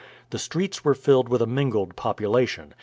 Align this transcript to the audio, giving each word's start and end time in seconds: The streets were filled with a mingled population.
The 0.31 0.39
streets 0.39 0.83
were 0.83 0.95
filled 0.95 1.29
with 1.29 1.43
a 1.43 1.45
mingled 1.45 1.95
population. 1.95 2.73